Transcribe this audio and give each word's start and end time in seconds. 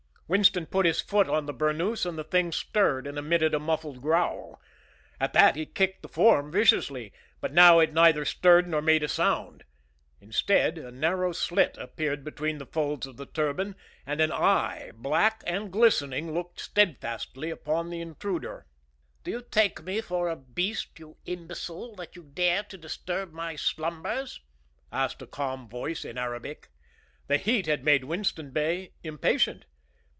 Winston 0.31 0.65
put 0.65 0.85
his 0.85 1.01
foot 1.01 1.27
on 1.27 1.45
the 1.45 1.53
burnous 1.53 2.05
and 2.05 2.17
the 2.17 2.23
thing 2.23 2.53
stirred 2.53 3.05
and 3.05 3.17
emitted 3.17 3.53
a 3.53 3.59
muffled 3.59 4.01
growl. 4.01 4.61
At 5.19 5.33
that 5.33 5.57
he 5.57 5.65
kicked 5.65 6.03
the 6.03 6.07
form 6.07 6.49
viciously; 6.53 7.11
but 7.41 7.51
now 7.51 7.79
it 7.79 7.91
neither 7.91 8.23
stirred 8.23 8.65
nor 8.65 8.81
made 8.81 9.03
a 9.03 9.09
sound. 9.09 9.65
Instead, 10.21 10.77
a 10.77 10.89
narrow 10.89 11.33
slit 11.33 11.77
appeared 11.77 12.23
between 12.23 12.59
the 12.59 12.65
folds 12.65 13.05
of 13.05 13.17
the 13.17 13.25
turban, 13.25 13.75
and 14.05 14.21
an 14.21 14.31
eye, 14.31 14.91
black 14.95 15.43
and 15.45 15.69
glistening, 15.69 16.33
looked 16.33 16.61
steadfastly 16.61 17.49
upon 17.49 17.89
the 17.89 17.99
intruder. 17.99 18.65
"Do 19.25 19.31
you 19.31 19.41
take 19.41 19.83
me 19.83 19.99
for 19.99 20.29
a 20.29 20.37
beast, 20.37 20.97
you 20.97 21.17
imbecile, 21.25 21.93
that 21.97 22.15
you 22.15 22.23
dare 22.23 22.63
to 22.63 22.77
disturb 22.77 23.33
my 23.33 23.57
slumbers?" 23.57 24.39
asked 24.93 25.21
a 25.21 25.27
calm 25.27 25.67
voice, 25.67 26.05
in 26.05 26.17
Arabic. 26.17 26.69
The 27.27 27.35
heat 27.35 27.65
had 27.65 27.83
made 27.83 28.05
Winston 28.05 28.51
Bey 28.51 28.93
impatient. 29.03 29.65